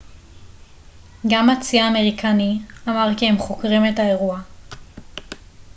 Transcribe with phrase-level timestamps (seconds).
[1.29, 4.39] גם הצי האמריקני אמר כי הם חוקרים את האירוע